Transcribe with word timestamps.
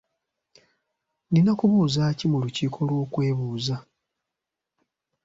Nina 1.31 1.51
kubuuza 1.59 2.03
ki 2.17 2.25
mu 2.31 2.37
lukiiko 2.43 2.79
lw'okwebuuza? 2.89 3.75